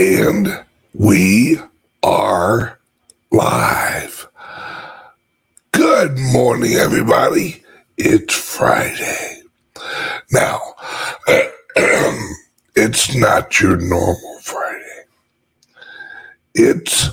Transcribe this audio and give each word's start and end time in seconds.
And 0.00 0.64
we 0.94 1.58
are 2.02 2.78
live. 3.30 4.28
Good 5.72 6.18
morning, 6.18 6.72
everybody. 6.72 7.62
It's 7.98 8.34
Friday. 8.34 9.42
Now, 10.32 10.58
it's 12.74 13.14
not 13.14 13.60
your 13.60 13.76
normal 13.76 14.38
Friday. 14.40 15.02
It's 16.54 17.10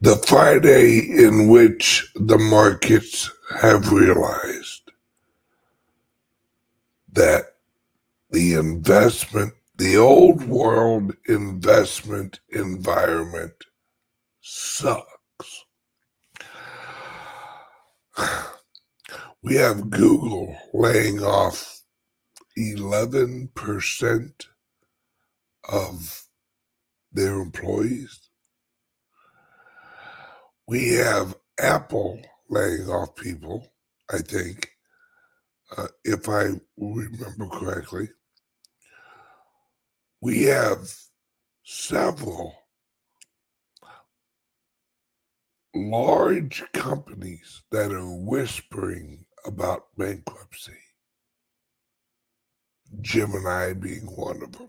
the 0.00 0.16
Friday 0.26 1.00
in 1.00 1.48
which 1.48 2.10
the 2.14 2.38
markets 2.38 3.30
have 3.60 3.92
realized 3.92 4.90
that 7.12 7.56
the 8.30 8.54
investment, 8.54 9.52
the 9.80 9.96
old 9.96 10.46
world 10.46 11.14
investment 11.26 12.40
environment 12.50 13.64
sucks. 14.42 15.64
We 19.42 19.54
have 19.54 19.88
Google 19.88 20.54
laying 20.74 21.20
off 21.22 21.80
11% 22.58 24.46
of 25.66 26.24
their 27.10 27.40
employees. 27.40 28.28
We 30.68 30.96
have 30.96 31.36
Apple 31.58 32.20
laying 32.50 32.86
off 32.90 33.16
people, 33.16 33.66
I 34.12 34.18
think, 34.18 34.72
uh, 35.74 35.88
if 36.04 36.28
I 36.28 36.60
remember 36.76 37.46
correctly. 37.46 38.10
We 40.22 40.42
have 40.44 40.92
several 41.64 42.54
large 45.74 46.62
companies 46.72 47.62
that 47.70 47.92
are 47.92 48.10
whispering 48.10 49.24
about 49.46 49.86
bankruptcy, 49.96 50.72
Gemini 53.00 53.72
being 53.72 54.02
one 54.02 54.42
of 54.42 54.52
them. 54.52 54.68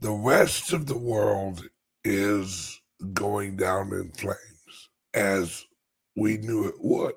The 0.00 0.12
rest 0.12 0.74
of 0.74 0.84
the 0.84 0.98
world 0.98 1.66
is 2.04 2.78
going 3.14 3.56
down 3.56 3.90
in 3.94 4.10
flames 4.12 4.90
as 5.14 5.64
we 6.14 6.36
knew 6.36 6.68
it 6.68 6.74
would. 6.78 7.14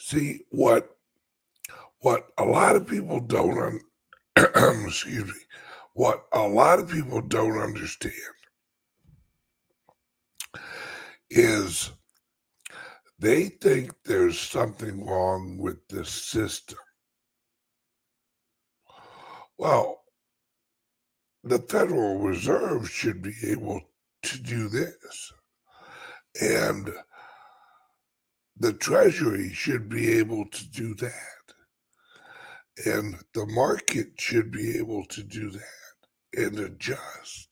See 0.00 0.40
what 0.50 0.88
what 2.00 2.28
a 2.38 2.44
lot 2.44 2.74
of 2.74 2.86
people 2.86 3.20
don't 3.20 3.58
un- 3.58 3.80
excuse 4.86 5.26
me 5.26 5.40
what 5.92 6.24
a 6.32 6.40
lot 6.40 6.78
of 6.78 6.88
people 6.88 7.20
don't 7.20 7.60
understand 7.60 8.14
is 11.28 11.90
they 13.18 13.48
think 13.48 13.92
there's 14.04 14.38
something 14.38 15.06
wrong 15.06 15.58
with 15.58 15.86
the 15.88 16.04
system. 16.06 16.78
Well, 19.58 20.00
the 21.44 21.58
Federal 21.58 22.18
Reserve 22.18 22.88
should 22.88 23.20
be 23.20 23.34
able 23.46 23.82
to 24.22 24.38
do 24.38 24.68
this. 24.68 25.32
And 26.40 26.90
the 28.60 28.74
Treasury 28.74 29.52
should 29.52 29.88
be 29.88 30.12
able 30.18 30.44
to 30.46 30.68
do 30.68 30.94
that. 30.96 31.10
And 32.84 33.16
the 33.34 33.46
market 33.46 34.08
should 34.18 34.50
be 34.50 34.76
able 34.76 35.06
to 35.06 35.22
do 35.22 35.50
that 35.50 35.64
and 36.34 36.58
adjust. 36.58 37.48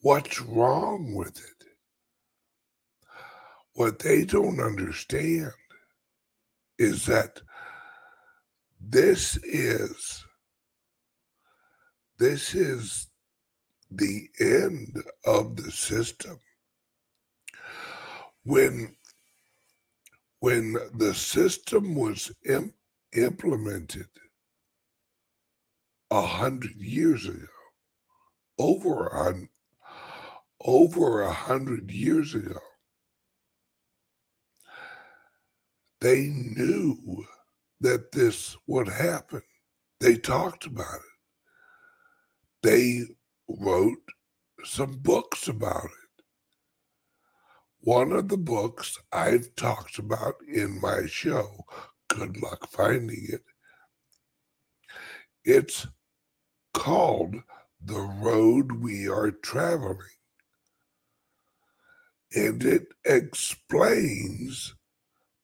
What's 0.00 0.40
wrong 0.42 1.14
with 1.14 1.38
it? 1.38 1.66
What 3.74 4.00
they 4.00 4.24
don't 4.24 4.60
understand 4.60 5.52
is 6.78 7.06
that 7.06 7.40
this 8.80 9.36
is 9.44 10.24
this 12.18 12.54
is 12.54 13.08
the 13.90 14.28
end 14.38 15.02
of 15.24 15.56
the 15.56 15.70
system. 15.70 16.38
When 18.44 18.96
when 20.42 20.76
the 20.96 21.14
system 21.14 21.94
was 21.94 22.32
im- 22.44 22.74
implemented 23.14 24.08
a 26.10 26.22
hundred 26.26 26.74
years 26.78 27.28
ago, 27.28 27.46
over 28.58 29.06
a 29.06 29.48
over 30.64 31.22
a 31.22 31.32
hundred 31.32 31.92
years 31.92 32.34
ago, 32.34 32.58
they 36.00 36.26
knew 36.26 37.24
that 37.80 38.10
this 38.10 38.56
would 38.66 38.88
happen. 38.88 39.42
They 40.00 40.16
talked 40.16 40.66
about 40.66 40.96
it. 40.96 41.18
They 42.64 43.02
wrote 43.48 43.98
some 44.64 44.98
books 44.98 45.46
about 45.46 45.84
it. 45.86 46.01
One 47.84 48.12
of 48.12 48.28
the 48.28 48.36
books 48.36 48.96
I've 49.10 49.56
talked 49.56 49.98
about 49.98 50.36
in 50.46 50.80
my 50.80 51.06
show, 51.06 51.64
good 52.08 52.40
luck 52.40 52.70
finding 52.70 53.26
it. 53.28 53.42
It's 55.44 55.88
called 56.72 57.34
The 57.84 58.00
Road 58.00 58.70
We 58.70 59.08
Are 59.08 59.32
Traveling. 59.32 59.98
And 62.32 62.62
it 62.64 62.86
explains 63.04 64.76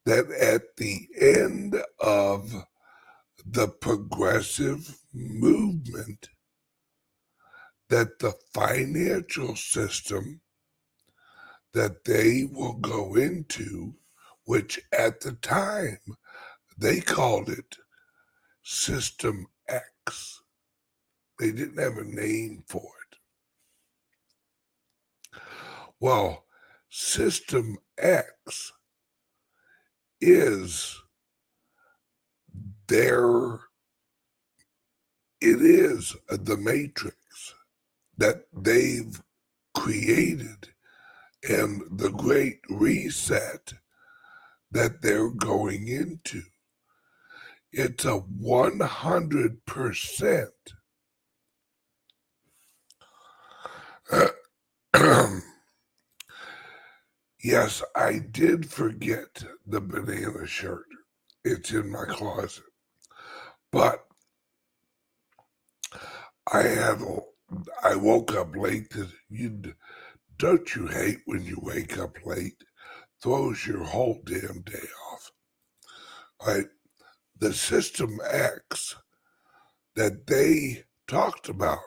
that 0.06 0.30
at 0.30 0.76
the 0.76 1.08
end 1.20 1.82
of 1.98 2.54
the 3.44 3.66
progressive 3.66 4.96
movement, 5.12 6.28
that 7.88 8.20
the 8.20 8.34
financial 8.54 9.56
system 9.56 10.40
that 11.74 12.04
they 12.04 12.48
will 12.50 12.74
go 12.74 13.14
into, 13.14 13.94
which 14.44 14.80
at 14.96 15.20
the 15.20 15.32
time 15.32 15.98
they 16.76 17.00
called 17.00 17.48
it 17.48 17.76
System 18.62 19.46
X. 19.68 20.42
They 21.38 21.52
didn't 21.52 21.78
have 21.78 21.98
a 21.98 22.04
name 22.04 22.64
for 22.66 22.90
it. 25.32 25.40
Well, 26.00 26.44
System 26.88 27.76
X 27.98 28.72
is 30.20 31.00
their, 32.88 33.60
it 35.40 35.60
is 35.62 36.16
the 36.28 36.56
matrix 36.56 37.54
that 38.16 38.46
they've 38.52 39.22
created 39.74 40.68
and 41.48 41.82
the 41.90 42.10
great 42.10 42.60
reset 42.68 43.72
that 44.70 45.02
they're 45.02 45.30
going 45.30 45.88
into. 45.88 46.42
It's 47.72 48.04
a 48.04 48.20
100%. 48.20 50.48
yes, 57.44 57.82
I 57.94 58.18
did 58.30 58.70
forget 58.70 59.44
the 59.66 59.80
banana 59.80 60.46
shirt. 60.46 60.86
It's 61.44 61.72
in 61.72 61.90
my 61.90 62.04
closet. 62.06 62.64
But 63.70 64.04
I 66.52 66.62
had 66.62 67.02
I 67.82 67.96
woke 67.96 68.34
up 68.34 68.54
late. 68.56 68.94
You 69.28 69.62
don't 70.38 70.74
you 70.74 70.86
hate 70.86 71.18
when 71.26 71.44
you 71.44 71.58
wake 71.60 71.98
up 71.98 72.16
late? 72.24 72.62
Throws 73.20 73.66
your 73.66 73.82
whole 73.82 74.20
damn 74.24 74.62
day 74.62 74.86
off. 75.12 75.32
Right? 76.46 76.66
The 77.38 77.52
System 77.52 78.18
X 78.30 78.94
that 79.96 80.26
they 80.26 80.84
talked 81.08 81.48
about 81.48 81.78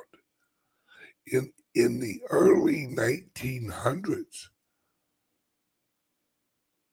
in 1.25 1.53
in 1.73 2.01
the 2.01 2.21
early 2.29 2.85
1900s 2.87 4.49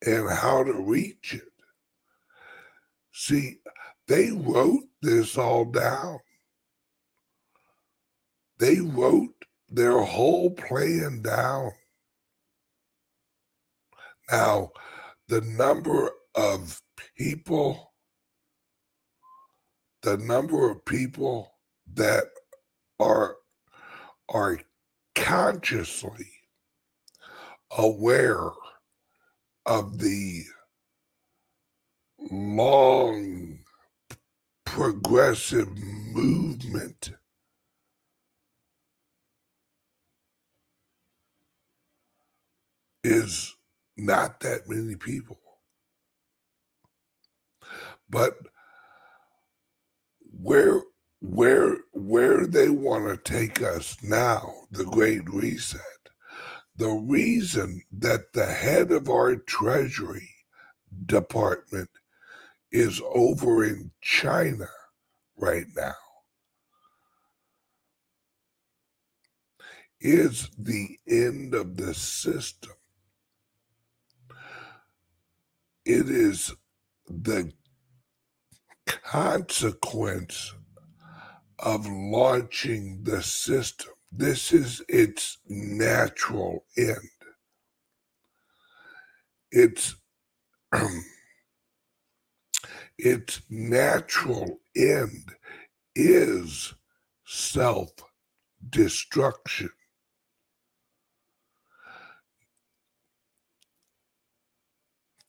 and 0.07 0.31
how 0.31 0.63
to 0.63 0.73
reach 0.73 1.35
it. 1.35 1.43
See, 3.13 3.59
they 4.07 4.31
wrote 4.31 4.85
this 5.03 5.37
all 5.37 5.65
down. 5.65 6.21
They 8.59 8.81
wrote 8.81 9.38
their 9.69 10.00
whole 10.03 10.50
plan 10.50 11.23
down. 11.23 11.73
Now, 14.31 14.70
the 15.29 15.41
number 15.43 16.11
of 16.35 16.81
people, 17.17 17.93
the 20.03 20.17
number 20.19 20.70
of 20.70 20.85
people 20.85 21.53
that 21.94 22.25
are 23.00 23.37
are 24.29 24.61
consciously 25.15 26.31
aware 27.76 28.50
of 29.67 29.99
the 29.99 30.44
long 32.31 33.59
progressive 34.64 35.69
movement 35.76 37.11
is 43.09 43.57
not 43.97 44.41
that 44.41 44.69
many 44.69 44.95
people. 44.97 45.39
But 48.11 48.35
where 50.21 50.83
where 51.21 51.79
where 51.93 52.47
they 52.47 52.69
want 52.69 53.07
to 53.09 53.33
take 53.33 53.63
us 53.63 53.97
now, 54.03 54.53
the 54.71 54.85
Great 54.85 55.29
Reset, 55.31 55.81
the 56.77 56.91
reason 56.91 57.83
that 57.93 58.33
the 58.35 58.47
head 58.47 58.93
of 58.93 59.09
our 59.09 59.37
Treasury 59.37 60.31
Department 61.07 61.91
is 62.71 63.01
over 63.15 63.65
in 63.65 63.91
China 64.03 64.69
right 65.37 65.67
now 65.77 65.95
is 70.01 70.51
the 70.59 70.99
end 71.09 71.55
of 71.55 71.77
the 71.77 71.95
system. 71.95 72.73
It 75.88 76.11
is 76.11 76.52
the 77.08 77.52
consequence 78.87 80.55
of 81.58 81.87
launching 81.88 83.05
the 83.05 83.23
system. 83.23 83.93
This 84.12 84.52
is 84.52 84.82
its 84.88 85.38
natural 85.49 86.64
end. 86.76 87.11
It's 89.52 89.96
its 92.99 93.43
natural 93.50 94.61
end 94.76 95.35
is 95.96 96.75
self 97.26 97.90
destruction. 98.70 99.70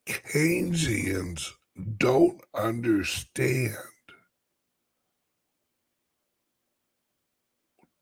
Keynesians 0.09 1.51
don't 1.97 2.41
understand 2.56 3.75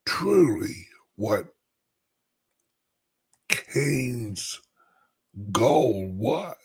truly 0.06 0.88
what 1.18 1.48
Keynes' 3.50 4.62
goal 5.51 6.07
was. 6.07 6.56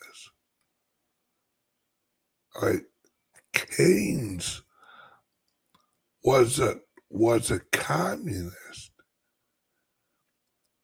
Right? 2.61 2.83
Keynes 3.53 4.61
was 6.23 6.59
a 6.59 6.79
was 7.09 7.51
a 7.51 7.59
communist. 7.71 8.91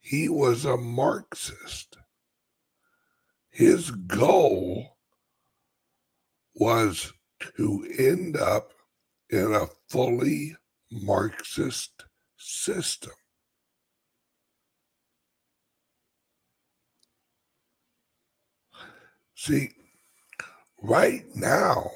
He 0.01 0.27
was 0.27 0.65
a 0.65 0.75
Marxist. 0.75 1.98
His 3.59 3.91
goal 3.91 4.95
was 6.55 7.11
to 7.57 7.85
end 7.99 8.37
up 8.37 8.71
in 9.29 9.53
a 9.53 9.67
fully 9.89 10.55
Marxist 10.89 12.05
system. 12.37 13.11
See, 19.35 19.71
right 20.81 21.25
now, 21.35 21.91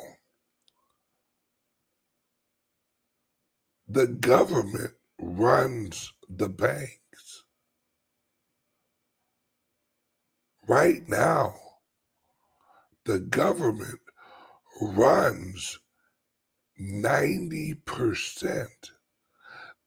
the 3.88 4.07
government 4.07 4.95
runs 5.18 6.12
the 6.27 6.50
banks. 6.50 7.03
Right 10.68 11.07
now, 11.10 11.56
the 13.06 13.19
government 13.19 14.00
runs 14.81 15.80
90%. 16.81 18.68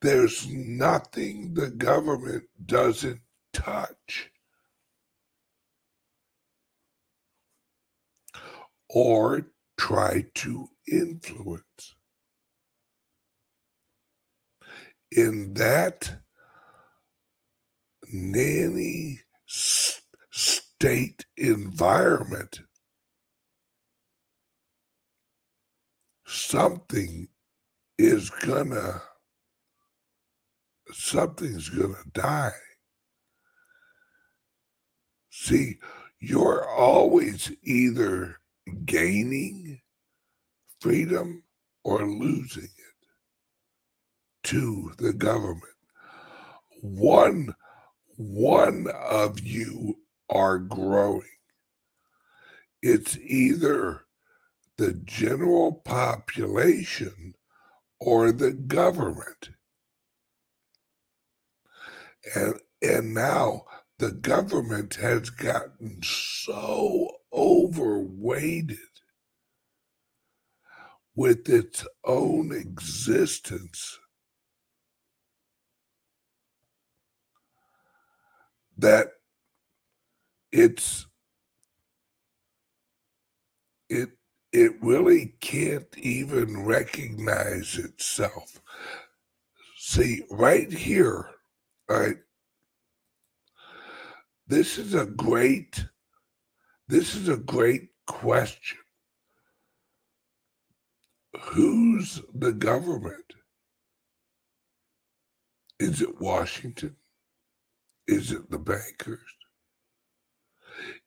There's 0.02 0.46
nothing 0.46 1.55
the 1.55 1.70
government 1.70 2.44
doesn't 2.64 3.20
touch 3.55 4.31
or 8.90 9.49
try 9.78 10.26
to 10.34 10.69
influence. 10.87 11.94
In 15.11 15.55
that 15.55 16.17
nanny 18.12 19.20
state 20.78 21.25
environment, 21.38 22.61
something 26.26 27.28
is 27.99 28.28
gonna 28.28 29.00
something's 30.93 31.70
gonna 31.70 32.05
die. 32.12 32.50
See, 35.31 35.78
you're 36.20 36.69
always 36.69 37.50
either 37.62 38.37
gaining 38.84 39.81
freedom 40.81 41.43
or 41.84 42.06
losing 42.06 42.64
it 42.64 43.06
to 44.44 44.93
the 44.99 45.14
government. 45.14 45.62
One 46.82 47.55
one 48.19 48.88
of 48.88 49.40
you 49.40 49.96
are 50.28 50.58
growing. 50.58 51.23
It's 52.82 53.17
either 53.19 54.02
the 54.78 54.92
general 54.92 55.73
population 55.73 57.35
or 58.00 58.33
the 58.33 58.52
government. 58.52 59.50
And 62.35 62.54
and 62.83 63.14
now 63.14 63.64
the 63.99 64.12
government 64.12 64.97
has 64.97 65.30
gotten 65.30 66.00
so 66.02 67.09
overweighted 67.33 68.78
with 71.16 71.49
its 71.49 71.87
own 72.04 72.52
existence 72.52 73.99
that 78.76 79.09
it's 80.53 81.07
it 83.88 84.11
it 84.53 84.73
really 84.81 85.35
can't 85.41 85.97
even 85.99 86.65
recognize 86.65 87.76
itself. 87.76 88.61
See, 89.76 90.23
right 90.31 90.73
here, 90.73 91.26
right, 91.88 92.17
this 94.47 94.79
is 94.79 94.95
a 94.95 95.07
great, 95.07 95.85
this 96.88 97.15
is 97.15 97.29
a 97.29 97.37
great 97.37 97.88
question. 98.07 98.79
Who's 101.41 102.23
the 102.33 102.53
government? 102.53 103.35
Is 105.79 106.00
it 106.00 106.21
Washington? 106.21 106.97
Is 108.07 108.33
it 108.33 108.50
the 108.50 108.59
bankers? 108.59 109.21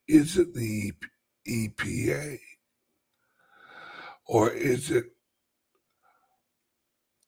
Is 0.10 0.40
it 0.40 0.56
the 0.56 0.92
EPA? 1.48 2.40
Or 4.26 4.50
is 4.50 4.90
it 4.90 5.06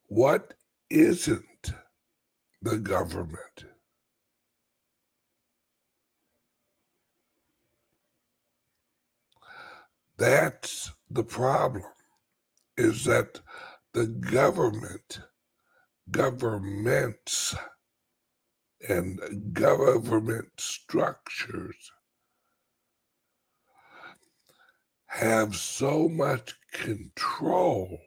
what 0.07 0.55
isn't 0.89 1.73
the 2.59 2.79
government? 2.79 3.65
That's 10.17 10.91
the 11.07 11.23
problem, 11.23 11.83
is 12.77 13.05
that 13.05 13.41
the 13.93 14.07
government, 14.07 15.19
governments, 16.09 17.55
and 18.89 19.19
government 19.53 20.49
structures 20.57 21.91
have 25.11 25.55
so 25.55 26.07
much 26.07 26.55
control 26.71 27.99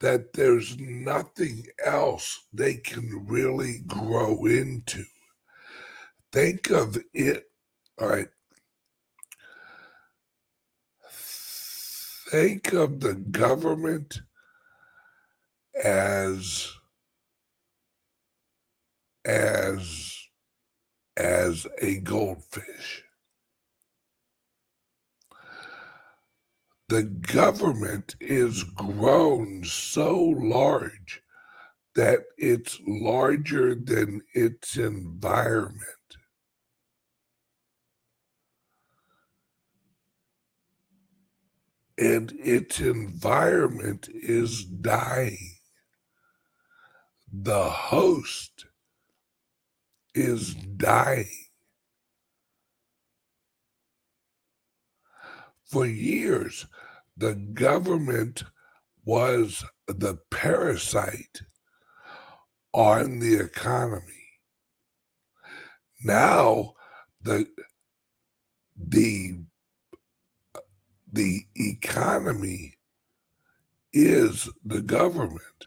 that 0.00 0.32
there's 0.34 0.78
nothing 0.78 1.66
else 1.84 2.46
they 2.52 2.74
can 2.74 3.26
really 3.26 3.80
grow 3.86 4.44
into. 4.44 5.04
Think 6.32 6.70
of 6.70 6.98
it, 7.14 7.44
all 7.98 8.08
right. 8.08 8.28
Think 12.30 12.72
of 12.72 13.00
the 13.00 13.14
government 13.14 14.20
as 15.82 16.70
as 19.24 20.16
as 21.16 21.66
a 21.80 21.98
goldfish. 22.00 23.02
The 26.90 27.04
government 27.04 28.16
is 28.20 28.64
grown 28.64 29.62
so 29.62 30.18
large 30.18 31.22
that 31.94 32.24
it's 32.36 32.80
larger 32.84 33.76
than 33.76 34.22
its 34.34 34.76
environment. 34.76 35.84
And 41.96 42.32
its 42.42 42.80
environment 42.80 44.08
is 44.12 44.64
dying. 44.64 45.58
The 47.32 47.70
host 47.70 48.66
is 50.12 50.56
dying. 50.56 51.46
For 55.66 55.86
years, 55.86 56.66
the 57.20 57.34
government 57.34 58.44
was 59.04 59.62
the 59.86 60.18
parasite 60.30 61.42
on 62.72 63.18
the 63.18 63.38
economy. 63.38 64.04
Now, 66.02 66.72
the 67.22 67.46
the 68.76 69.40
the 71.12 71.44
economy 71.56 72.78
is 73.92 74.48
the 74.64 74.80
government. 74.80 75.66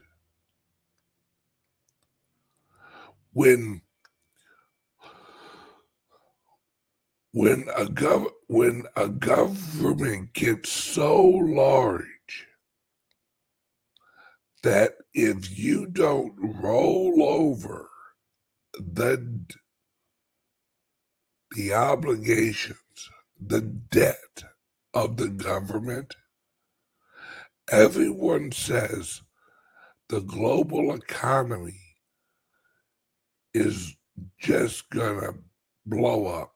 When 3.34 3.82
when 7.32 7.68
a 7.76 7.86
gov 7.86 8.28
when 8.54 8.84
a 8.96 9.10
government 9.10 10.32
gets 10.34 10.70
so 10.70 11.20
large 11.24 12.46
that 14.62 14.94
if 15.16 15.58
you 15.58 15.88
don't 15.88 16.36
roll 16.62 17.24
over 17.24 17.90
the 18.76 19.44
the 21.56 21.74
obligations, 21.74 23.10
the 23.44 23.62
debt 23.62 24.44
of 24.94 25.18
the 25.18 25.30
government, 25.30 26.16
everyone 27.72 28.52
says 28.52 29.24
the 30.10 30.22
global 30.22 30.94
economy 30.94 31.82
is 33.56 33.96
just 34.40 34.88
gonna 34.92 35.34
blow 35.88 36.28
up. 36.28 36.53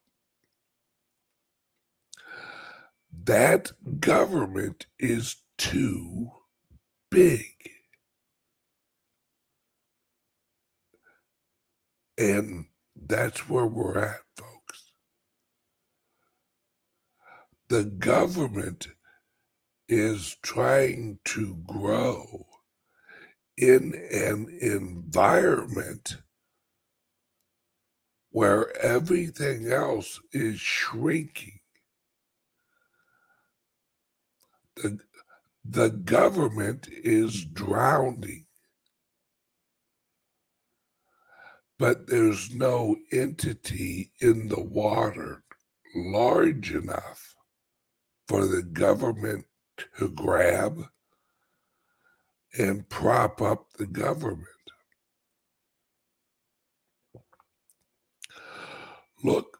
That 3.26 3.72
government 4.00 4.88
is 5.00 5.38
too 5.58 6.30
big. 7.10 7.72
And 12.18 12.66
that's 12.96 13.48
where 13.50 13.68
we're 13.68 14.00
at, 14.00 14.22
folks. 14.36 14.92
The 17.70 17.84
government 17.84 18.88
is 19.88 20.36
trying 20.42 21.20
to 21.26 21.58
grow 21.66 22.48
in 23.58 23.94
an 24.12 24.48
environment 24.62 26.18
where 28.30 28.76
everything 28.78 29.72
else 29.72 30.20
is 30.32 30.60
shrinking. 30.60 31.57
The, 34.78 35.00
the 35.64 35.90
government 35.90 36.88
is 36.92 37.46
drowning. 37.46 38.46
But 41.80 42.08
there's 42.08 42.54
no 42.54 42.96
entity 43.12 44.12
in 44.20 44.48
the 44.48 44.62
water 44.62 45.44
large 45.96 46.74
enough 46.74 47.36
for 48.28 48.46
the 48.46 48.64
government 48.64 49.46
to 49.98 50.10
grab 50.10 50.84
and 52.58 52.90
prop 52.90 53.42
up 53.42 53.68
the 53.78 53.86
government. 53.86 54.48
Look, 59.24 59.60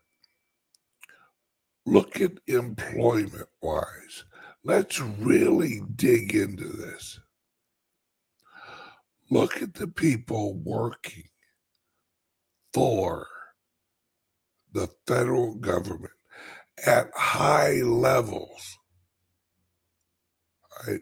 look 1.86 2.22
at 2.22 2.34
employment 2.48 3.50
wise. 3.62 4.24
Let's 4.68 5.00
really 5.00 5.82
dig 5.96 6.36
into 6.36 6.68
this. 6.68 7.22
Look 9.32 9.62
at 9.62 9.76
the 9.76 9.88
people 9.88 10.56
working 10.56 11.30
for 12.74 13.28
the 14.74 14.90
federal 15.08 15.54
government 15.54 16.12
at 16.86 17.10
high 17.16 17.76
levels. 17.76 18.78
Right? 20.86 21.00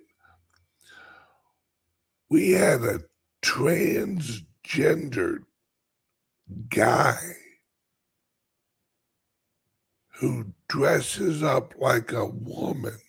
We 2.29 2.51
had 2.51 2.83
a 2.83 2.99
transgendered 3.41 5.45
guy 6.69 7.17
who 10.19 10.53
dresses 10.67 11.41
up 11.41 11.73
like 11.79 12.11
a 12.11 12.27
woman 12.27 12.99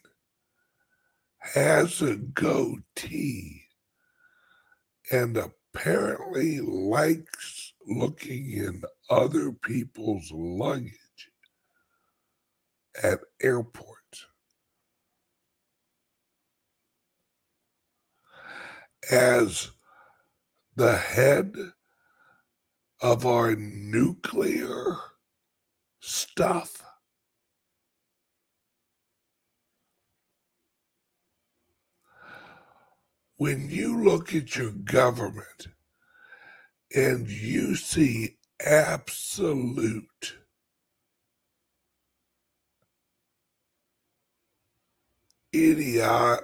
has 1.54 2.02
a 2.02 2.16
goatee 2.16 3.62
and 5.10 5.36
apparently 5.36 6.60
likes 6.60 7.72
looking 7.86 8.50
in 8.50 8.82
other 9.10 9.52
people's 9.52 10.30
luggage 10.32 11.30
at 13.02 13.20
airports. 13.42 14.26
As 19.10 19.70
the 20.74 20.96
head 20.96 21.54
of 23.00 23.24
our 23.24 23.54
nuclear 23.54 24.96
stuff 26.00 26.85
when 33.36 33.68
you 33.70 34.02
look 34.02 34.34
at 34.34 34.56
your 34.56 34.70
government 34.70 35.68
and 36.94 37.28
you 37.28 37.74
see 37.74 38.36
absolute 38.64 40.36
idiot 45.52 46.40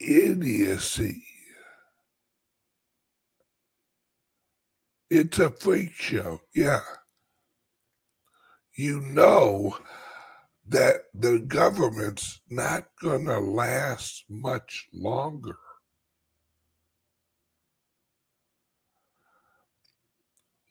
idiocy. 0.00 1.24
It's 5.10 5.38
a 5.38 5.50
freak 5.50 5.92
show, 5.92 6.40
yeah. 6.54 6.80
You 8.74 9.00
know 9.00 9.76
that 10.72 11.02
the 11.14 11.38
government's 11.38 12.40
not 12.50 12.84
going 13.00 13.26
to 13.26 13.38
last 13.38 14.24
much 14.28 14.88
longer. 14.92 15.56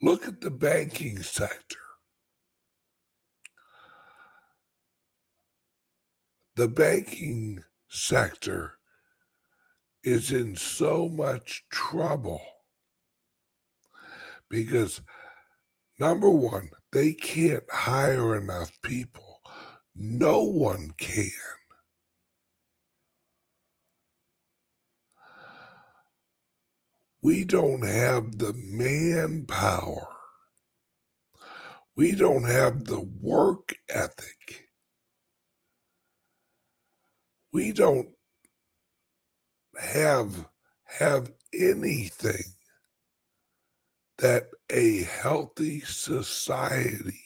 Look 0.00 0.26
at 0.26 0.40
the 0.40 0.50
banking 0.50 1.22
sector. 1.22 1.78
The 6.56 6.68
banking 6.68 7.62
sector 7.88 8.74
is 10.04 10.32
in 10.32 10.56
so 10.56 11.08
much 11.08 11.64
trouble 11.70 12.42
because 14.50 15.00
Number 16.02 16.30
one, 16.30 16.70
they 16.92 17.12
can't 17.12 17.62
hire 17.70 18.36
enough 18.36 18.72
people. 18.82 19.31
No 19.94 20.42
one 20.42 20.92
can. 20.96 21.30
We 27.22 27.44
don't 27.44 27.86
have 27.86 28.38
the 28.38 28.52
manpower. 28.54 30.08
We 31.94 32.12
don't 32.12 32.44
have 32.44 32.84
the 32.84 33.00
work 33.00 33.76
ethic. 33.88 34.68
We 37.52 37.72
don't 37.72 38.08
have 39.78 40.46
have 40.86 41.30
anything 41.54 42.54
that 44.18 44.44
a 44.70 45.02
healthy 45.02 45.80
society 45.80 47.24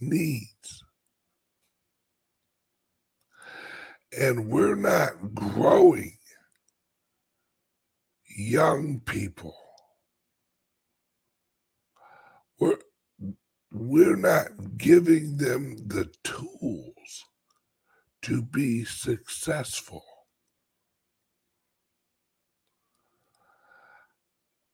needs. 0.00 0.85
And 4.12 4.48
we're 4.48 4.76
not 4.76 5.34
growing 5.34 6.18
young 8.36 9.00
people. 9.00 9.56
We're, 12.58 12.78
we're 13.72 14.16
not 14.16 14.76
giving 14.76 15.38
them 15.38 15.76
the 15.88 16.10
tools 16.22 17.24
to 18.22 18.42
be 18.42 18.84
successful. 18.84 20.04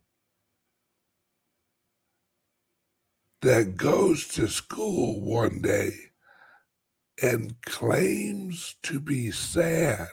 that 3.41 3.75
goes 3.75 4.27
to 4.27 4.47
school 4.47 5.21
one 5.21 5.61
day 5.61 5.91
and 7.21 7.55
claims 7.63 8.75
to 8.83 8.99
be 8.99 9.31
sad 9.31 10.07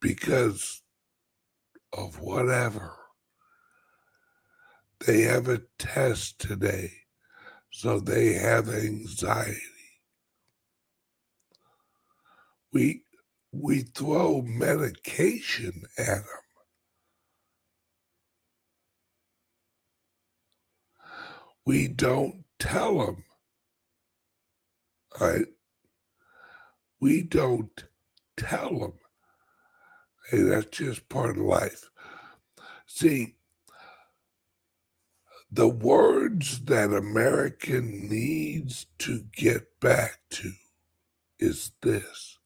because 0.00 0.82
of 1.92 2.20
whatever. 2.20 2.96
They 5.06 5.22
have 5.22 5.48
a 5.48 5.62
test 5.78 6.40
today, 6.40 6.92
so 7.72 8.00
they 8.00 8.34
have 8.34 8.68
anxiety. 8.68 9.60
We 12.72 13.02
we 13.52 13.80
throw 13.82 14.42
medication 14.42 15.84
at 15.98 16.06
them. 16.06 16.24
We 21.66 21.88
don't 21.88 22.44
tell 22.58 22.98
them, 22.98 23.24
right? 25.20 25.46
We 27.00 27.22
don't 27.22 27.84
tell 28.36 28.78
them, 28.78 28.92
hey, 30.30 30.42
that's 30.42 30.66
just 30.78 31.08
part 31.08 31.30
of 31.30 31.38
life. 31.38 31.90
See, 32.86 33.36
the 35.52 35.68
words 35.68 36.60
that 36.66 36.92
American 36.92 38.08
needs 38.08 38.86
to 38.98 39.24
get 39.36 39.80
back 39.80 40.20
to 40.30 40.52
is 41.38 41.72
this 41.82 42.38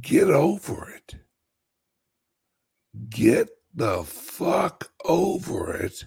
Get 0.00 0.28
over 0.28 0.90
it. 0.90 1.16
Get 3.08 3.48
the 3.74 4.04
fuck 4.04 4.90
over 5.04 5.74
it 5.74 6.04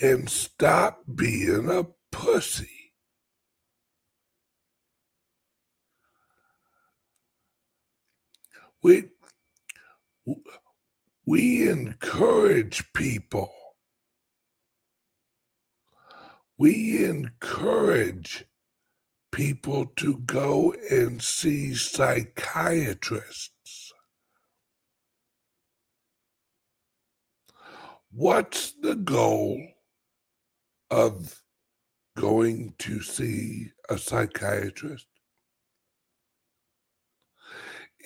and 0.00 0.28
stop 0.28 1.02
being 1.14 1.68
a 1.70 1.86
pussy. 2.10 2.92
We, 8.82 9.04
we 11.26 11.68
encourage 11.68 12.92
people. 12.92 13.50
We 16.56 17.04
encourage 17.04 18.44
people 19.32 19.86
to 19.96 20.18
go 20.18 20.72
and 20.90 21.20
see 21.20 21.74
psychiatrists. 21.74 23.92
What's 28.12 28.72
the 28.80 28.94
goal 28.94 29.60
of 30.90 31.42
going 32.16 32.74
to 32.78 33.00
see 33.00 33.72
a 33.90 33.98
psychiatrist? 33.98 35.08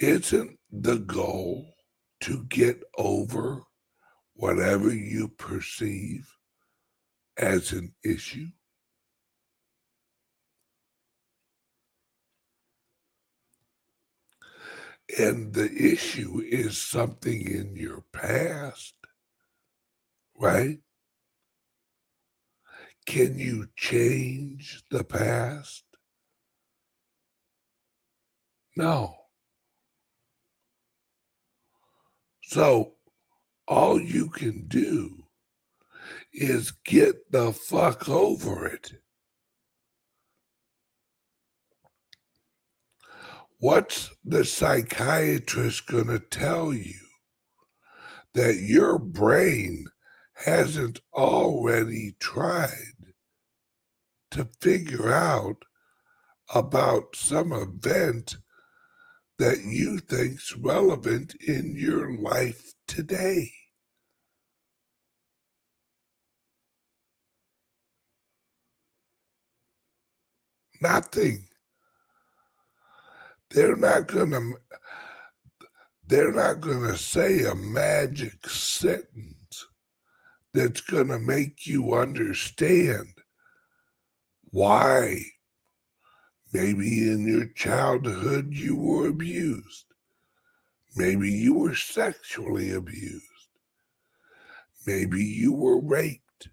Isn't 0.00 0.58
the 0.72 0.98
goal 0.98 1.74
to 2.20 2.44
get 2.44 2.82
over 2.96 3.62
whatever 4.34 4.92
you 4.94 5.28
perceive 5.28 6.30
as 7.36 7.72
an 7.72 7.94
issue? 8.04 8.48
and 15.16 15.54
the 15.54 15.70
issue 15.72 16.42
is 16.46 16.76
something 16.76 17.40
in 17.46 17.74
your 17.76 18.04
past, 18.12 18.94
right? 20.36 20.78
Can 23.06 23.38
you 23.38 23.68
change 23.74 24.82
the 24.90 25.02
past? 25.02 25.84
No. 28.76 29.17
So 32.48 32.94
all 33.66 34.00
you 34.00 34.30
can 34.30 34.68
do 34.68 35.24
is 36.32 36.70
get 36.70 37.30
the 37.30 37.52
fuck 37.52 38.08
over 38.08 38.64
it. 38.64 38.92
What's 43.58 44.08
the 44.24 44.46
psychiatrist 44.46 45.88
going 45.88 46.06
to 46.06 46.20
tell 46.20 46.72
you 46.72 46.94
that 48.32 48.56
your 48.56 48.98
brain 48.98 49.84
hasn't 50.46 51.00
already 51.12 52.16
tried 52.18 53.12
to 54.30 54.48
figure 54.62 55.12
out 55.12 55.66
about 56.54 57.14
some 57.14 57.52
event 57.52 58.38
that 59.38 59.58
you 59.64 59.98
think's 59.98 60.56
relevant 60.56 61.34
in 61.46 61.74
your 61.76 62.16
life 62.18 62.74
today? 62.86 63.52
Nothing. 70.80 71.46
They're 73.50 73.76
not 73.76 74.08
to 74.26 74.54
they're 76.06 76.32
not 76.32 76.62
to 76.90 76.98
say 76.98 77.44
a 77.44 77.54
magic 77.54 78.48
sentence 78.48 79.66
that's 80.54 80.80
to 81.08 81.18
make 81.18 81.66
you 81.66 81.94
understand 81.94 83.08
why 84.50 85.20
maybe 86.52 87.10
in 87.10 87.26
your 87.26 87.46
childhood 87.46 88.48
you 88.52 88.76
were 88.76 89.08
abused. 89.08 89.86
Maybe 90.96 91.30
you 91.30 91.54
were 91.54 91.74
sexually 91.74 92.72
abused. 92.72 93.24
Maybe 94.86 95.22
you 95.22 95.52
were 95.52 95.80
raped. 95.80 96.48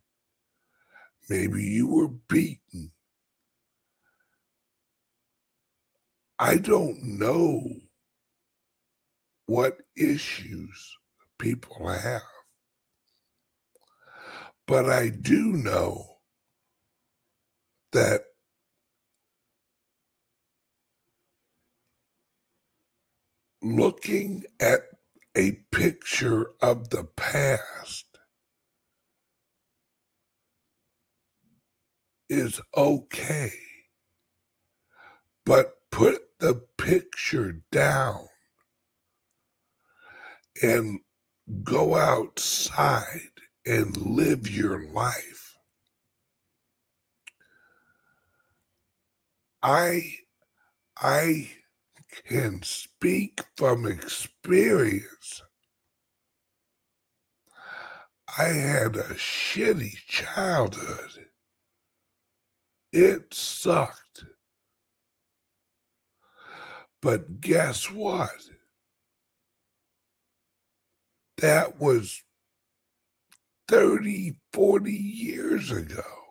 Maybe 1.29 1.63
you 1.63 1.87
were 1.87 2.09
beaten. 2.09 2.91
I 6.37 6.57
don't 6.57 7.01
know 7.03 7.63
what 9.45 9.77
issues 9.95 10.97
people 11.39 11.87
have. 11.87 12.21
But 14.67 14.89
I 14.89 15.09
do 15.09 15.53
know 15.53 16.17
that 17.91 18.24
looking 23.65 24.43
at 24.59 24.81
a 25.35 25.53
picture 25.71 26.51
of 26.61 26.91
the 26.91 27.03
past 27.03 28.05
is 32.29 32.61
okay. 32.77 33.51
But 35.45 35.73
put 35.91 36.21
the 36.39 36.61
picture 36.77 37.61
down 37.71 38.27
and 40.61 40.99
go 41.63 41.95
outside 41.95 43.31
and 43.65 43.97
live 43.97 44.49
your 44.49 44.85
life. 44.91 45.55
I 49.63 50.17
I 50.97 51.51
can 52.27 52.61
speak 53.05 53.39
from 53.55 53.85
experience. 53.85 55.43
I 58.35 58.45
had 58.45 58.95
a 58.95 59.13
shitty 59.13 59.93
childhood. 60.07 61.27
It 62.91 63.31
sucked. 63.31 64.25
But 66.99 67.41
guess 67.41 67.91
what? 67.91 68.31
That 71.37 71.79
was 71.79 72.23
30, 73.67 74.33
40 74.51 74.91
years 74.91 75.69
ago. 75.69 76.24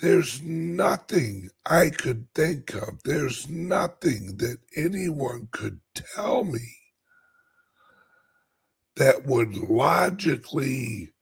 There's 0.00 0.42
nothing 0.42 1.50
I 1.64 1.90
could 1.90 2.26
think 2.34 2.74
of. 2.74 3.02
There's 3.04 3.48
nothing 3.48 4.38
that 4.38 4.58
anyone 4.76 5.48
could 5.52 5.80
tell 5.94 6.44
me 6.44 6.76
that 8.96 9.26
would 9.26 9.56
logically 9.56 11.12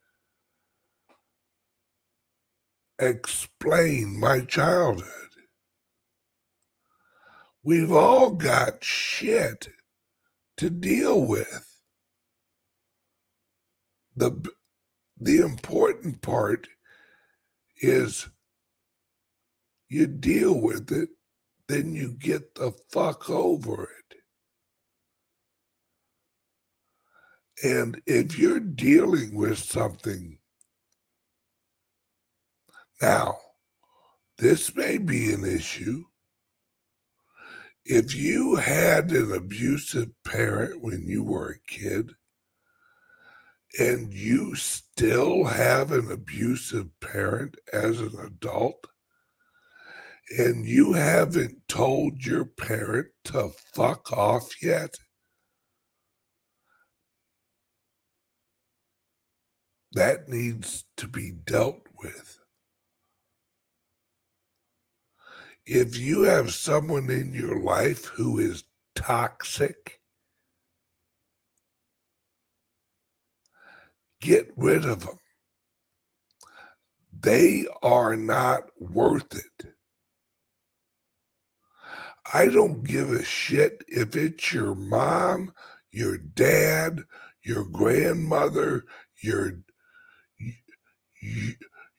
explain 2.98 4.18
my 4.18 4.40
childhood. 4.40 5.08
We've 7.64 7.92
all 7.92 8.30
got 8.32 8.84
shit 8.84 9.68
to 10.56 10.70
deal 10.70 11.24
with. 11.24 11.66
The 14.16 14.50
the 15.18 15.38
important 15.38 16.22
part 16.22 16.68
is 17.80 18.28
you 19.92 20.06
deal 20.06 20.58
with 20.58 20.90
it, 20.90 21.10
then 21.68 21.94
you 21.94 22.14
get 22.14 22.54
the 22.54 22.72
fuck 22.90 23.28
over 23.28 23.84
it. 23.84 24.16
And 27.64 28.00
if 28.06 28.38
you're 28.38 28.60
dealing 28.60 29.36
with 29.36 29.58
something, 29.58 30.38
now, 33.00 33.36
this 34.38 34.74
may 34.74 34.98
be 34.98 35.32
an 35.32 35.44
issue. 35.44 36.04
If 37.84 38.14
you 38.14 38.56
had 38.56 39.10
an 39.10 39.32
abusive 39.32 40.10
parent 40.24 40.82
when 40.82 41.06
you 41.06 41.22
were 41.24 41.50
a 41.50 41.72
kid, 41.72 42.12
and 43.78 44.12
you 44.12 44.54
still 44.54 45.44
have 45.44 45.92
an 45.92 46.10
abusive 46.10 46.88
parent 47.00 47.56
as 47.72 48.00
an 48.00 48.14
adult, 48.24 48.86
and 50.30 50.66
you 50.66 50.94
haven't 50.94 51.68
told 51.68 52.24
your 52.24 52.44
parent 52.44 53.08
to 53.24 53.50
fuck 53.74 54.12
off 54.12 54.62
yet, 54.62 54.94
that 59.92 60.28
needs 60.28 60.84
to 60.96 61.06
be 61.06 61.32
dealt 61.32 61.82
with. 62.02 62.38
If 65.66 65.98
you 65.98 66.22
have 66.22 66.52
someone 66.52 67.10
in 67.10 67.34
your 67.34 67.60
life 67.60 68.06
who 68.06 68.38
is 68.38 68.64
toxic, 68.94 70.00
get 74.20 74.50
rid 74.56 74.84
of 74.84 75.00
them. 75.06 75.18
They 77.20 77.66
are 77.82 78.16
not 78.16 78.62
worth 78.80 79.36
it. 79.36 79.71
I 82.32 82.46
don't 82.46 82.84
give 82.84 83.10
a 83.10 83.24
shit 83.24 83.84
if 83.88 84.14
it's 84.14 84.52
your 84.52 84.74
mom, 84.74 85.52
your 85.90 86.18
dad, 86.18 87.00
your 87.42 87.64
grandmother, 87.64 88.84
your 89.22 89.58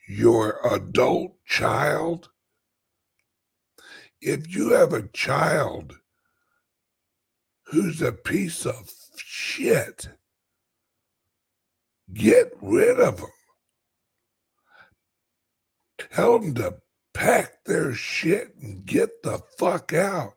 your 0.08 0.60
adult 0.74 1.44
child. 1.46 2.30
If 4.22 4.54
you 4.54 4.72
have 4.72 4.94
a 4.94 5.08
child 5.10 5.98
who's 7.66 8.02
a 8.02 8.12
piece 8.12 8.66
of 8.66 8.92
shit, 9.18 10.10
get 12.14 12.54
rid 12.62 13.00
of 13.00 13.18
them. 13.18 13.30
Tell 15.98 16.40
them 16.40 16.54
to 16.56 16.83
pack 17.14 17.64
their 17.66 17.94
shit 17.94 18.56
and 18.62 18.86
get 18.86 19.24
the 19.24 19.40
fuck 19.58 19.94
out. 19.94 20.34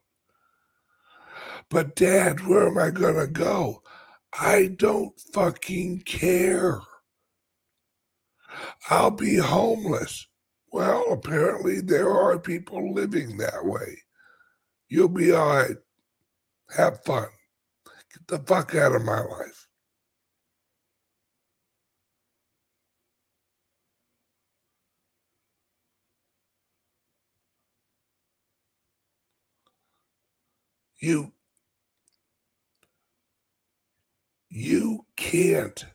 But, 1.68 1.96
Dad, 1.96 2.46
where 2.46 2.68
am 2.68 2.78
I 2.78 2.90
going 2.90 3.16
to 3.16 3.26
go? 3.26 3.82
I 4.38 4.68
don't 4.76 5.18
fucking 5.32 6.02
care. 6.02 6.80
I'll 8.88 9.10
be 9.10 9.36
homeless. 9.36 10.26
Well, 10.72 11.04
apparently 11.10 11.80
there 11.80 12.10
are 12.10 12.38
people 12.38 12.92
living 12.92 13.38
that 13.38 13.64
way. 13.64 14.02
You'll 14.88 15.08
be 15.08 15.32
all 15.32 15.48
right. 15.48 15.76
Have 16.76 17.02
fun. 17.04 17.28
Get 18.12 18.26
the 18.28 18.38
fuck 18.38 18.74
out 18.74 18.94
of 18.94 19.04
my 19.04 19.20
life. 19.20 19.65
You 31.06 31.30
you 34.48 35.06
can't 35.16 35.86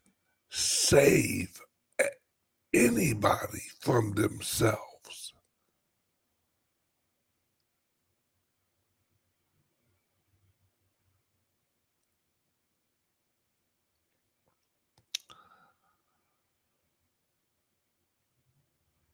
save 0.50 1.60
anybody 2.74 3.64
from 3.82 4.14
themselves. 4.14 5.34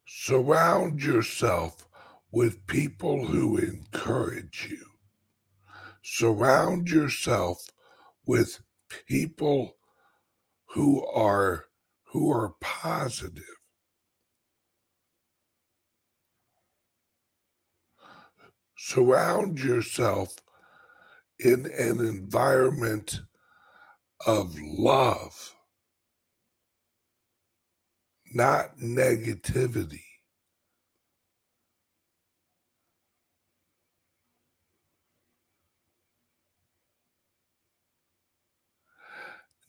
Surround 0.05 1.01
yourself 1.01 1.87
with 2.31 2.67
people 2.67 3.25
who 3.25 3.57
encourage 3.57 4.67
you 4.69 4.96
surround 6.09 6.89
yourself 6.89 7.67
with 8.25 8.61
people 9.07 9.75
who 10.67 11.05
are 11.05 11.65
who 12.05 12.31
are 12.31 12.55
positive. 12.61 13.43
Surround 18.77 19.59
yourself 19.59 20.37
in 21.39 21.65
an 21.77 21.99
environment 21.99 23.19
of 24.25 24.55
love 24.57 25.53
not 28.33 28.77
negativity 28.77 30.06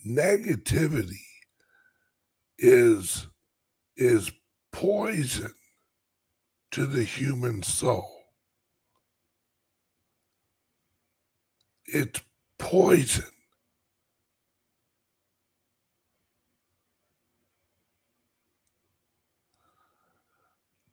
negativity 0.09 1.27
is 2.59 3.27
is 3.97 4.31
poison 4.73 5.53
to 6.71 6.87
the 6.87 7.03
human 7.05 7.63
soul. 7.63 8.09
It's 11.87 12.21
poison. 12.59 13.25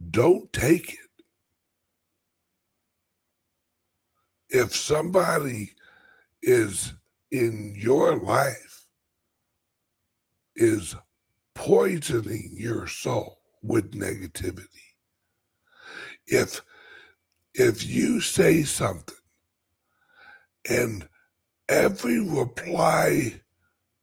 Don't 0.09 0.51
take 0.53 0.93
it. 0.93 0.99
If 4.49 4.75
somebody 4.75 5.73
is 6.41 6.93
in 7.31 7.73
your 7.75 8.15
life 8.15 8.84
is 10.55 10.95
poisoning 11.53 12.51
your 12.55 12.87
soul 12.87 13.39
with 13.61 13.91
negativity. 13.93 14.67
If 16.27 16.61
if 17.53 17.85
you 17.85 18.19
say 18.19 18.63
something 18.63 19.15
and 20.69 21.07
every 21.69 22.19
reply 22.19 23.41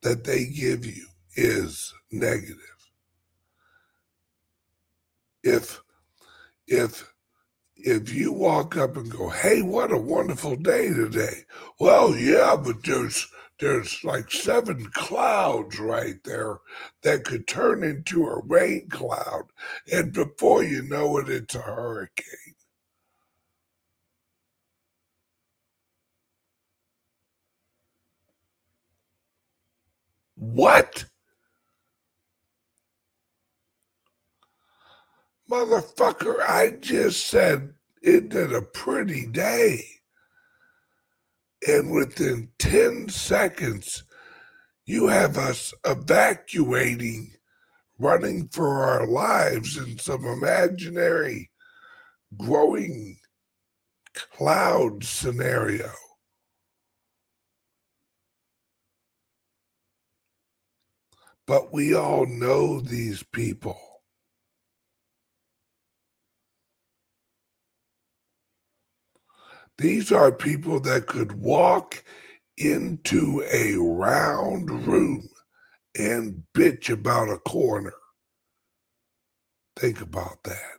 that 0.03 0.25
they 0.25 0.47
give 0.47 0.85
you 0.87 1.07
is 1.37 1.93
negative. 2.11 2.59
If 5.43 5.81
if 6.67 7.09
if 7.77 8.13
you 8.13 8.33
walk 8.33 8.77
up 8.77 8.97
and 8.97 9.11
go, 9.11 9.29
"Hey, 9.29 9.61
what 9.63 9.93
a 9.93 9.99
wonderful 9.99 10.57
day 10.57 10.89
today," 10.89 11.45
well, 11.81 12.17
yeah, 12.17 12.57
but 12.57 12.85
there's 12.85 13.27
there's 13.63 14.03
like 14.03 14.29
seven 14.33 14.87
clouds 14.93 15.79
right 15.79 16.17
there 16.25 16.59
that 17.03 17.23
could 17.25 17.47
turn 17.47 17.85
into 17.85 18.27
a 18.27 18.41
rain 18.45 18.89
cloud, 18.91 19.45
and 19.93 20.13
before 20.13 20.65
you 20.65 20.83
know 20.83 21.17
it, 21.19 21.29
it's 21.29 21.55
a 21.55 21.61
hurricane. 21.61 22.27
What? 30.35 31.05
Motherfucker, 35.49 36.41
I 36.41 36.71
just 36.81 37.29
said 37.29 37.75
it 38.03 38.29
did 38.31 38.53
a 38.53 38.63
pretty 38.63 39.27
day. 39.27 40.02
And 41.67 41.93
within 41.93 42.49
10 42.59 43.09
seconds, 43.09 44.05
you 44.85 45.07
have 45.07 45.39
us 45.39 45.73
evacuating, 45.85 47.35
running 47.99 48.49
for 48.49 48.83
our 48.83 49.07
lives 49.07 49.77
in 49.77 49.99
some 49.99 50.25
imaginary 50.25 51.51
growing 52.37 53.19
cloud 54.33 55.05
scenario. 55.05 55.91
But 61.47 61.73
we 61.73 61.95
all 61.95 62.27
know 62.27 62.81
these 62.81 63.23
people. 63.23 63.92
These 69.83 70.13
are 70.13 70.33
people 70.33 70.81
that 70.83 71.09
could 71.09 71.35
walk 71.35 72.05
into 72.59 73.45
a 73.53 73.77
round 73.77 74.71
room 74.89 75.29
and 75.99 76.45
bitch 76.55 76.91
about 76.91 77.31
a 77.31 77.39
corner. 77.39 77.95
Think 79.77 80.01
about 80.03 80.45
that. 80.45 80.79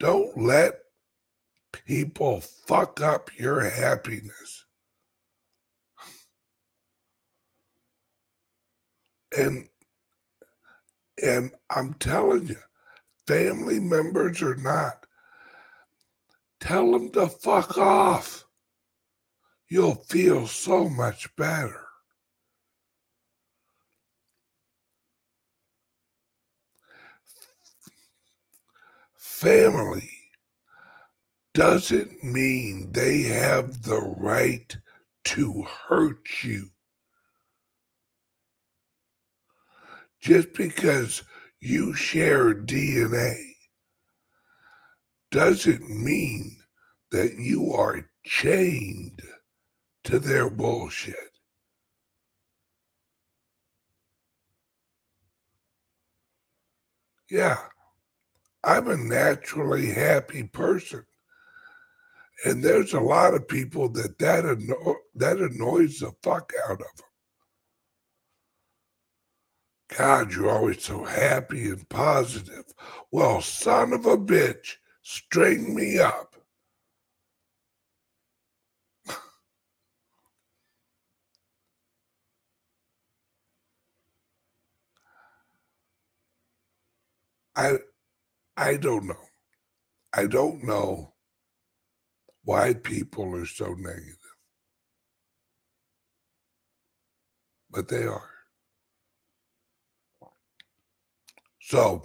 Don't 0.00 0.38
let 0.38 0.80
people 1.86 2.42
fuck 2.42 3.00
up 3.02 3.30
your 3.38 3.70
happiness. 3.70 4.65
And 9.36 9.68
and 11.22 11.50
I'm 11.70 11.94
telling 11.94 12.48
you, 12.48 12.56
family 13.26 13.80
members 13.80 14.42
or 14.42 14.54
not, 14.56 15.06
tell 16.60 16.92
them 16.92 17.10
to 17.12 17.26
fuck 17.26 17.78
off. 17.78 18.44
You'll 19.68 19.94
feel 19.94 20.46
so 20.46 20.88
much 20.88 21.34
better. 21.36 21.86
Family 29.16 30.10
doesn't 31.52 32.22
mean 32.22 32.92
they 32.92 33.22
have 33.22 33.82
the 33.82 34.00
right 34.00 34.76
to 35.24 35.62
hurt 35.62 36.42
you. 36.42 36.70
Just 40.26 40.54
because 40.54 41.22
you 41.60 41.94
share 41.94 42.52
DNA 42.52 43.38
doesn't 45.30 45.88
mean 45.88 46.56
that 47.12 47.34
you 47.38 47.72
are 47.72 48.10
chained 48.24 49.22
to 50.02 50.18
their 50.18 50.50
bullshit. 50.50 51.14
Yeah, 57.30 57.58
I'm 58.64 58.88
a 58.88 58.96
naturally 58.96 59.92
happy 59.92 60.42
person. 60.42 61.06
And 62.44 62.64
there's 62.64 62.94
a 62.94 63.00
lot 63.00 63.34
of 63.34 63.46
people 63.46 63.90
that 63.90 64.18
that, 64.18 64.44
anno- 64.44 64.96
that 65.14 65.38
annoys 65.38 66.00
the 66.00 66.10
fuck 66.24 66.52
out 66.68 66.80
of 66.80 66.96
them. 66.96 67.05
God, 69.88 70.32
you're 70.32 70.50
always 70.50 70.82
so 70.84 71.04
happy 71.04 71.68
and 71.68 71.88
positive. 71.88 72.64
Well, 73.12 73.40
son 73.42 73.92
of 73.92 74.06
a 74.06 74.16
bitch, 74.18 74.76
string 75.02 75.74
me 75.74 75.98
up. 75.98 76.36
I 87.56 87.78
I 88.56 88.76
don't 88.76 89.06
know. 89.06 89.16
I 90.14 90.26
don't 90.26 90.64
know 90.64 91.14
why 92.44 92.74
people 92.74 93.34
are 93.36 93.46
so 93.46 93.74
negative. 93.74 94.18
But 97.70 97.88
they 97.88 98.04
are. 98.04 98.35
So 101.68 102.04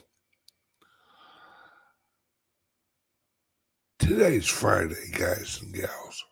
today's 4.00 4.48
Friday, 4.48 5.12
guys 5.12 5.60
and 5.62 5.72
gals. 5.72 6.26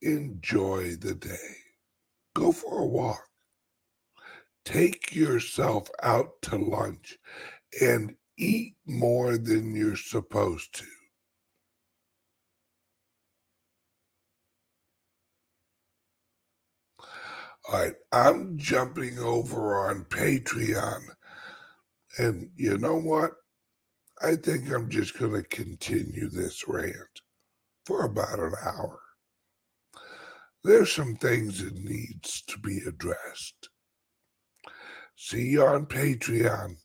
Enjoy 0.00 0.96
the 0.96 1.14
day. 1.14 1.56
Go 2.34 2.50
for 2.50 2.78
a 2.80 2.86
walk. 2.86 3.26
Take 4.64 5.14
yourself 5.14 5.90
out 6.02 6.40
to 6.44 6.56
lunch 6.56 7.18
and 7.78 8.14
eat 8.38 8.76
more 8.86 9.36
than 9.36 9.76
you're 9.76 9.96
supposed 9.96 10.74
to. 10.76 10.86
All 17.68 17.80
right, 17.80 17.94
I'm 18.12 18.56
jumping 18.56 19.18
over 19.18 19.90
on 19.90 20.04
Patreon. 20.04 21.00
And 22.18 22.50
you 22.56 22.78
know 22.78 22.96
what? 22.96 23.32
I 24.22 24.36
think 24.36 24.70
I'm 24.70 24.88
just 24.88 25.18
going 25.18 25.32
to 25.32 25.48
continue 25.48 26.28
this 26.28 26.66
rant 26.68 27.20
for 27.84 28.04
about 28.04 28.38
an 28.38 28.54
hour. 28.64 29.00
There's 30.62 30.92
some 30.92 31.16
things 31.16 31.62
that 31.62 31.74
needs 31.74 32.42
to 32.42 32.58
be 32.58 32.80
addressed. 32.86 33.68
See 35.16 35.48
you 35.48 35.64
on 35.64 35.86
Patreon 35.86 36.76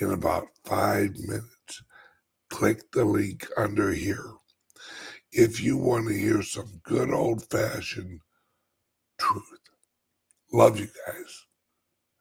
in 0.00 0.10
about 0.10 0.46
five 0.64 1.16
minutes. 1.18 1.82
Click 2.50 2.90
the 2.92 3.04
link 3.04 3.46
under 3.56 3.92
here 3.92 4.34
if 5.32 5.60
you 5.60 5.76
want 5.76 6.08
to 6.08 6.14
hear 6.14 6.42
some 6.42 6.80
good 6.84 7.10
old 7.10 7.48
fashioned 7.50 8.20
truth. 9.18 9.42
Love 10.52 10.78
you 10.78 10.88
guys. 11.06 11.46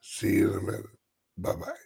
See 0.01 0.36
you 0.36 0.51
in 0.51 0.60
a 0.60 0.62
minute. 0.62 0.86
Bye 1.38 1.55
bye. 1.55 1.85